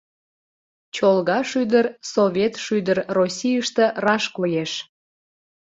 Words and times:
Чолга 0.95 1.39
шӱдыр— 1.49 1.85
Совет 2.11 2.53
шӱдыр 2.65 2.97
Российыште 3.17 3.85
раш 4.05 4.23
коеш. 4.37 4.71